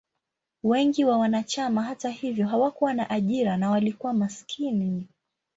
[0.63, 5.07] Wengi wa wanachama, hata hivyo, hawakuwa na ajira na walikuwa maskini.